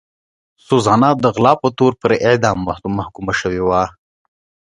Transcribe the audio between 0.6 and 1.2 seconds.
سوزانا